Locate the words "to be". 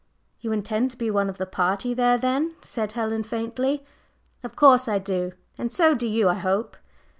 0.89-1.11